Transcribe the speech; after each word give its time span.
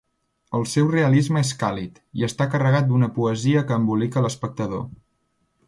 El 0.59 0.63
seu 0.69 0.87
realisme 0.93 1.43
és 1.47 1.51
càlid, 1.63 1.99
i 2.21 2.25
està 2.29 2.49
carregat 2.55 2.89
d'una 2.93 3.11
poesia 3.19 3.63
que 3.69 3.79
embolica 3.83 4.23
a 4.23 4.25
l'espectador. 4.27 4.85